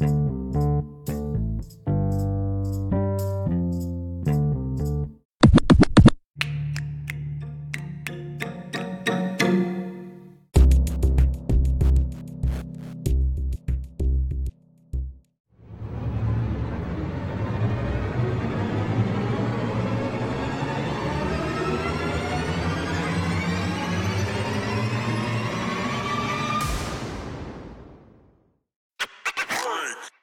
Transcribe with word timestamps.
you 0.00 0.29
Frank. 29.70 30.19